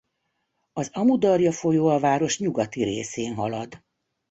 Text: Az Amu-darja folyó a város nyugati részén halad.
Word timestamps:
Az 0.73 0.89
Amu-darja 0.93 1.51
folyó 1.51 1.87
a 1.87 1.99
város 1.99 2.39
nyugati 2.39 2.83
részén 2.83 3.33
halad. 3.35 3.83